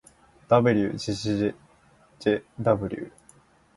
[0.47, 1.55] ｗ じぇじぇじぇ
[2.17, 3.11] じぇ ｗ